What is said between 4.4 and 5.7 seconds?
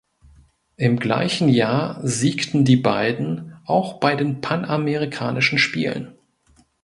Panamerikanischen